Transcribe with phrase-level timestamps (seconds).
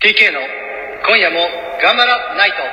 [0.00, 0.40] TK の
[1.04, 1.44] 今夜も
[1.76, 2.64] 頑張らないと。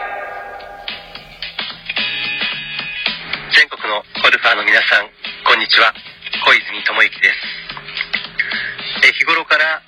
[3.52, 5.12] 全国のゴルファーの皆さん
[5.44, 5.92] こんにちは。
[6.48, 7.28] 小泉智之で
[9.04, 9.12] す。
[9.12, 9.84] え日頃から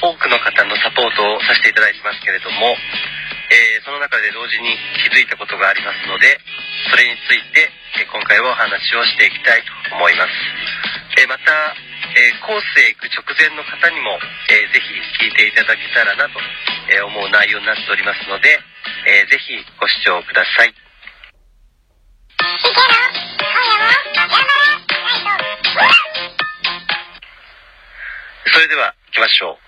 [0.00, 2.72] 多くの方のサポートをさせていただいてますけれども、
[3.52, 4.72] えーその中で同時に
[5.04, 6.40] 気づいたことがありますので
[6.88, 7.68] それについて
[8.00, 10.32] え今回はお話をしていきたいと思います。
[11.20, 11.52] えまた、
[12.16, 14.18] えーコースへ行く直前の方にも、
[14.50, 16.40] えーぜひ聞いていただけたらなと
[16.90, 18.58] えー思う内容になっておりますので、
[19.06, 20.74] えーぜひご視聴ください。
[28.52, 29.58] それでは行きましょう。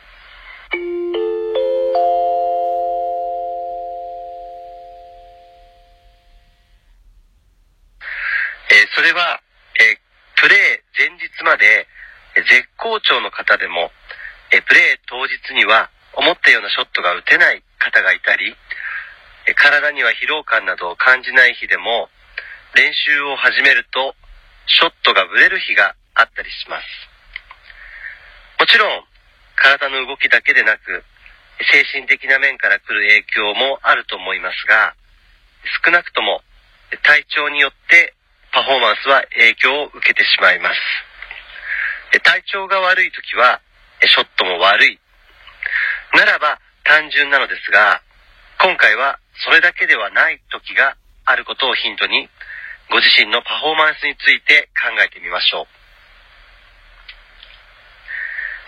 [8.72, 9.40] えーそれは、
[9.80, 9.98] えー
[10.40, 10.58] プレー
[10.96, 11.99] 前日までえー
[12.36, 13.90] 絶好調の方でも、
[14.52, 18.56] えプレー当日には思ったようなショットが打てない方がいたり、
[19.54, 22.08] 体には疲労感などを感じない日でも、
[22.74, 24.14] 練習を始めると、
[24.66, 26.84] ショットがブレる日があったりします。
[28.60, 29.04] もちろん、
[29.56, 31.04] 体の動きだけでなく、
[31.72, 34.94] 精神的な面から来る影響もあると思いますが、
[35.84, 36.42] 少なくとも
[37.02, 38.14] 体調によって
[38.52, 40.76] パフォーマンスは影響を受けてしまいます。
[42.12, 43.60] え体調が悪い時は
[44.02, 44.98] ショットも悪い。
[46.14, 48.02] ならば単純なのですが、
[48.60, 52.28] 今回はそれだけではない時があることをヒントに、
[52.90, 55.66] ご自身のパフォーマンスについて考えてみましょう。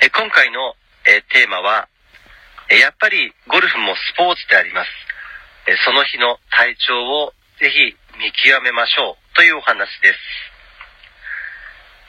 [0.05, 0.75] え今回の
[1.07, 1.89] えテーマは、
[2.71, 4.89] えやっぱりゴルフもスポーツであります。
[5.67, 10.19] えその日の体調をぜひ見極めましょうというお話です。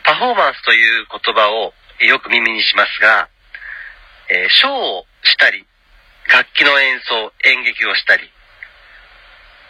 [0.04, 1.74] パフォーマンスという言葉を
[2.04, 3.30] よく耳にしますが、
[4.30, 5.66] えーショーをしたり、
[6.28, 8.24] 楽器の演奏、演劇をしたり、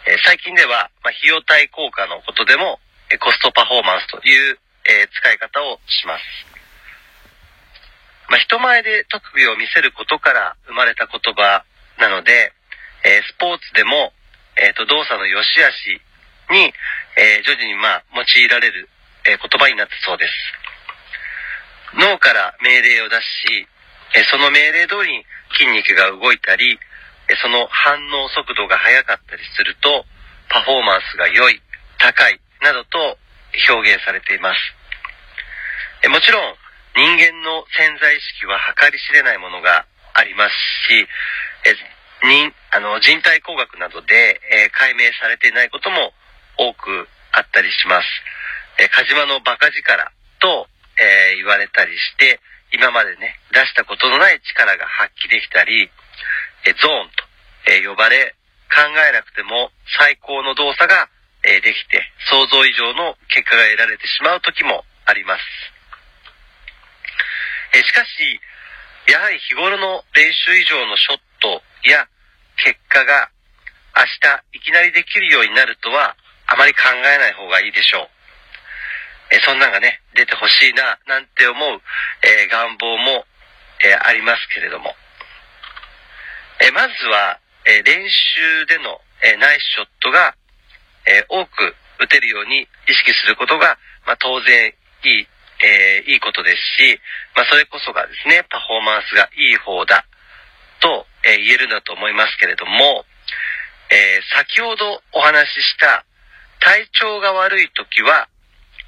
[0.06, 2.80] えー最近では、まあ、費用対効果のことでも、
[3.10, 6.22] えーコストパフォーマンスという、え使い方をします。
[8.28, 11.64] まあ、人前で特技を見せることから生まれた言葉
[11.98, 12.52] なので、
[13.04, 14.12] えスポーツでも、
[14.56, 16.00] えーと、動作の良し悪し
[16.50, 16.72] に、
[17.16, 18.88] え徐々にまあ、用いられる、
[19.26, 20.32] えー言葉になってそうです。
[21.94, 23.66] 脳から命令を出し、
[24.16, 26.78] えーその命令通りに筋肉が動いたり、
[27.28, 30.04] えーその反応速度が速かったりすると、
[30.48, 31.60] パフォーマンスが良い、
[31.98, 33.18] 高い、などと
[33.68, 34.60] 表現されています。
[36.04, 36.54] えもちろん、
[36.94, 40.52] 人間の潜在意識は計り知れないものがあります
[40.88, 41.08] し、
[41.64, 41.74] え
[42.24, 46.12] 人あの人体工学などで、え解明されていないことも
[46.56, 48.06] 多くあったりします。
[48.78, 50.66] えー、カジマのバカ力と、
[50.98, 52.40] えー言われたりして、
[52.72, 55.90] 今までね、出したことのない力が発揮できたり、
[56.66, 57.24] えゾーンと、
[57.70, 58.34] え呼ばれ、
[58.72, 61.08] 考えなくても最高の動作が、
[61.44, 65.42] えできて、想像以上の結果が得られてしまう時もあります。
[67.74, 68.40] えしかし、
[69.06, 72.08] やはり日頃の練習以上のショットや
[72.56, 73.28] 結果が
[73.94, 74.02] 明
[74.52, 78.13] 日いきなりできるようになるとはあまり考えない方がいいでしょう。
[79.34, 81.82] えそんなんがね、出てほしいな、なんて思う、
[82.22, 83.26] えー願望も、
[83.82, 84.94] えーありますけれども。
[86.62, 90.36] えまずは、え練習での、えナイスショットが、
[91.06, 95.28] え多く打てるように意識することが、まあ、当然いい、
[95.60, 97.00] えいいことですし、
[97.34, 100.06] まあ、それこそがですね、パフォーマンスがいい方だ
[100.78, 103.04] と、え言えるんだと思いますけれども、
[103.90, 106.04] え先ほどお話しした
[106.60, 108.28] 体調が悪い時は、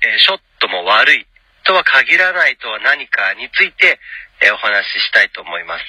[0.06, 1.26] えーショットも悪い
[1.66, 3.98] とは限らないとは何かについて、
[4.40, 5.82] えーお話ししたいと思います。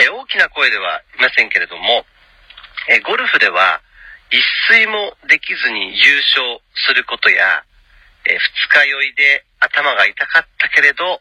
[0.00, 2.06] えー大きな声では言いませんけれども、
[2.88, 3.82] えーゴルフでは
[4.32, 4.40] 一
[4.72, 7.64] 睡もできずに優勝することや、
[8.24, 8.38] えー
[8.72, 11.20] 二日酔いで頭が痛かったけれど、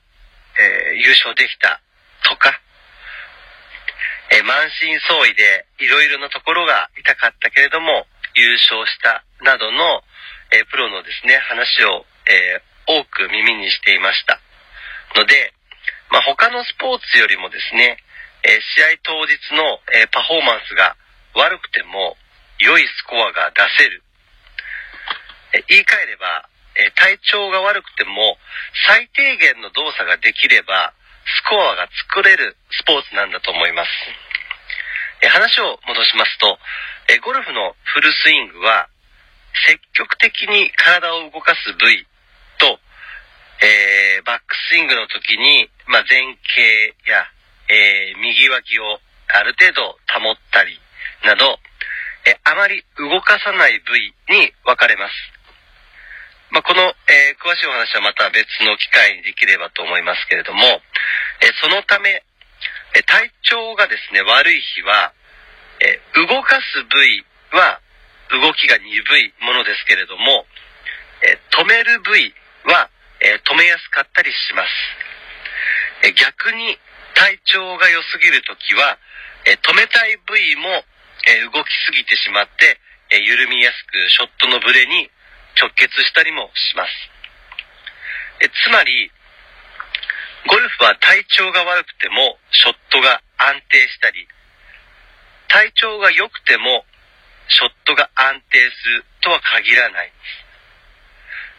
[0.60, 1.82] えー優勝できた
[2.24, 2.56] とか、
[4.32, 10.04] えー満身創痍でいろいろなところが痛かったけれども優勝したなどの、
[10.52, 14.40] えープロのですね、話を、えー多く耳にしていました。
[15.20, 15.52] ので、
[16.10, 17.98] まあ、他のスポーツよりもですね、
[18.44, 20.96] え試合当日の、えパフォーマンスが
[21.36, 22.16] 悪くても
[22.60, 24.04] 良いスコアが出せる。
[25.52, 28.38] え言い換えれば、え体調が悪くても
[28.88, 30.94] 最低限の動作ができれば
[31.28, 33.90] スコアが作れるスポーツなんだと思います。
[35.22, 36.58] え話を戻しますと、
[37.10, 38.88] えゴルフのフルスイングは
[39.68, 42.06] 積極的に体を動かす部位
[42.60, 42.80] と
[43.58, 47.26] えー、バックスイングの時に、まあ、前傾や、
[47.70, 49.02] えー、右脇を
[49.34, 50.78] ある程度保ったり
[51.26, 51.58] など、
[52.30, 55.14] え、あまり動かさない部位に分かれます。
[56.52, 60.62] まあ、この、えー、詳しいお話はまた別の機会にできればと思いますけれども、
[61.42, 62.24] えそのため、
[62.96, 65.14] え体調がですね、悪い日は、
[65.80, 67.80] え動かす部位は
[68.32, 70.46] 動きが鈍いものですけれども、
[71.22, 72.34] え止める部位
[72.66, 72.90] は、
[73.22, 74.64] え止めやすかったりしま
[76.02, 76.08] す。
[76.08, 76.78] え逆に
[77.14, 78.98] 体調が良すぎるときは、
[79.46, 80.84] え止めたい部位も、
[81.28, 82.80] え動きすぎてしまって、
[83.10, 85.10] え緩みやすくショットのブレに
[85.60, 86.92] 直結したりもします。
[88.42, 89.12] えつまり、
[90.48, 94.28] ゴルフは体調が悪くてもショットが安定したり、
[95.52, 96.88] 体調が良くても
[97.52, 100.12] ショットが安定するとは限らない。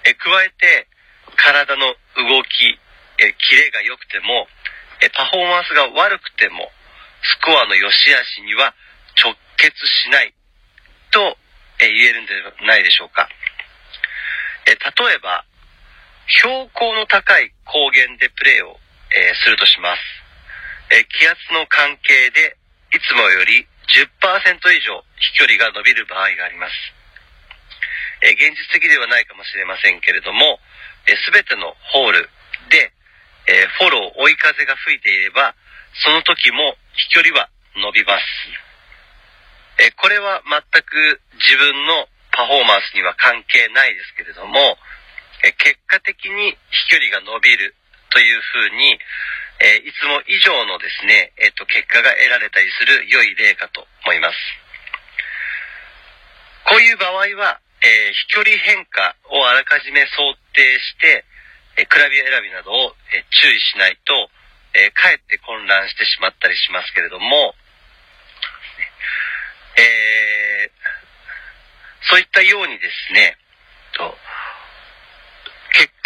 [0.04, 0.88] え加えて、
[1.36, 2.80] 体の動き、
[3.20, 4.48] えキレが良くても、
[5.00, 6.70] えパフォーマンスが悪くても、
[7.22, 8.74] スコアの良し悪しには
[9.22, 10.32] 直結しない
[11.10, 11.36] と、
[11.80, 13.28] え言えるんではないでしょうか。
[14.66, 15.44] え例えば、
[16.28, 18.76] 標高の高い高原でプレーを、
[19.08, 20.02] えするとします。
[20.92, 22.56] え気圧の関係で
[22.92, 26.72] いつもより10%以上飛距離が伸びる場合があります。
[28.20, 30.60] え現実的ではないかもしれませんけれども、
[31.24, 32.28] すべてのホール
[32.68, 32.92] で、
[33.46, 35.54] えフォロー、追い風が吹いていれば、
[36.04, 38.24] その時も飛距離は伸びます。
[39.80, 44.76] えこれは全く自分のパフォーマンスには関係ないですけれども、
[45.42, 47.74] え結果的に飛距離が伸びる
[48.10, 48.98] というふうに、
[49.60, 54.36] えいつも以上のですね、えっと、結果が得られたりする良い例かと思います。
[56.64, 61.24] こういう場合は、え、飛距離変化をあらかじめ想定して、
[61.76, 64.30] え、クラビア選びなどを、え、注意しないと、
[64.74, 67.54] えかえって混乱してしまったりしますけれども、
[69.76, 70.70] え
[72.10, 73.36] そういったようにですね、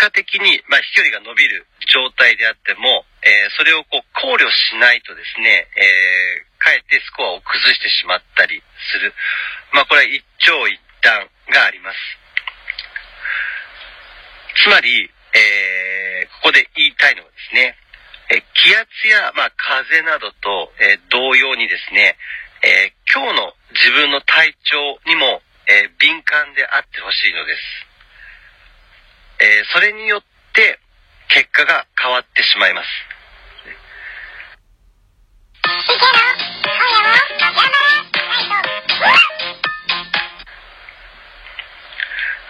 [0.02, 8.58] 果的に、まあ、飛距離が伸びる状態であっても、えそれをこう考慮しないとですね、えかえってスコアを崩してしまったり
[8.90, 9.14] する。
[9.70, 11.98] まあ、これは一長一短があります。
[14.66, 17.76] つまり、えー、ここで言いたいのはですね、
[18.30, 22.16] え気圧や、まあ、風などと、えー、同様にですね、
[22.62, 27.91] えー、今日の自分の体調にも、え敏感であってほしいのです。
[29.42, 30.22] えそれによっ
[30.54, 30.78] て
[31.28, 32.86] 結果が変わってしまいます。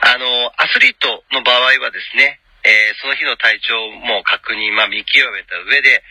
[0.04, 6.02] あの、アスリートの場合はですね、えー、その日の体調も確認、まあ、見極めた上で、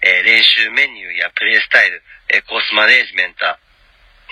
[0.00, 2.02] えー、練習メニューやプレースタイル、
[2.32, 3.44] えー、コースマネージメント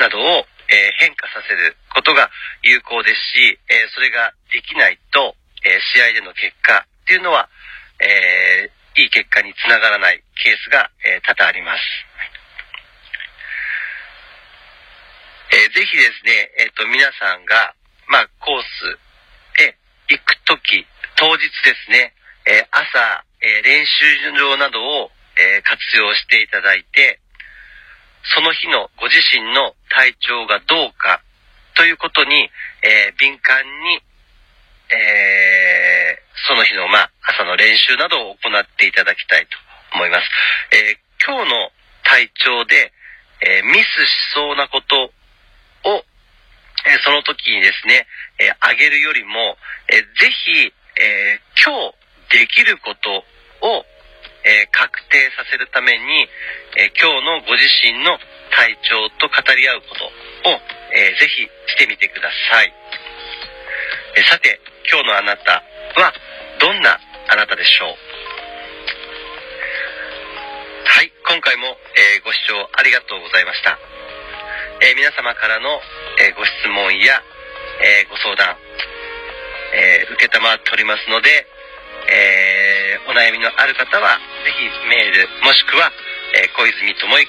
[0.00, 2.28] などを、え変化させることが
[2.62, 5.34] 有効ですし、えそれができないと、
[5.64, 7.48] え試合での結果っていうのは、
[8.00, 11.82] えいい結果につながらないケースが、え多々あります。
[15.50, 17.74] えぜひですね、えっ、と、皆さんが、
[18.08, 19.74] まあ、コースへ、
[20.08, 22.12] 行くとき、当日ですね、
[22.46, 27.20] え、朝、え、練習場などを、え、活用していただいて、
[28.34, 31.22] その日のご自身の体調がどうか
[31.74, 32.50] ということに、
[32.82, 34.02] え敏感に、
[34.94, 36.18] え
[36.48, 39.58] その日の、まあ、朝の練習などを行っていただきたいと
[39.94, 40.28] 思います。
[40.72, 41.70] え今日の
[42.04, 42.92] 体調で、
[43.40, 43.84] えミスし
[44.34, 45.12] そうなこと
[45.84, 46.04] を
[46.86, 48.06] えその時にですね、
[48.38, 49.56] えあげるよりも、
[49.88, 51.92] えぜひ、え今
[52.30, 53.24] 日できること
[53.66, 53.84] を、
[54.44, 56.28] え確定させるために、
[56.76, 58.18] え今日のご自身の
[58.50, 60.04] 体調と語り合うこと
[60.50, 60.60] を、
[60.94, 62.72] えぜひしてみてください。
[64.16, 65.62] えさて、今日のあなた
[66.00, 66.12] は
[66.60, 67.94] どんなあなたでしょう？
[70.88, 73.78] はい、今回も、えご視聴ありがとうございました。
[74.80, 75.80] え皆様からの、
[76.18, 77.22] えご質問や、
[77.84, 78.56] えご相談、
[79.74, 81.46] えー、受けたまっておりますので、
[82.10, 85.92] え、お悩みのある方は、ぜひメール、もしくは、
[86.34, 87.28] え、小泉智之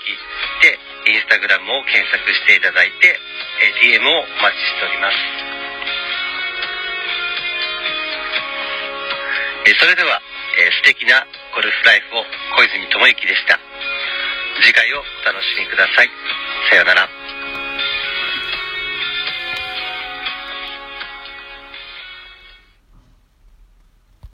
[0.63, 0.79] で、
[1.11, 3.19] インスタグラムを検索していただいて、
[3.61, 5.15] え、DM をお待ちしております。
[9.69, 10.19] えー、それでは、
[10.57, 11.21] え、素敵な
[11.53, 12.25] ゴルフライフを
[12.57, 13.59] 小泉智之でした。
[14.65, 16.09] 次回をお楽しみください。
[16.71, 17.18] さようなら。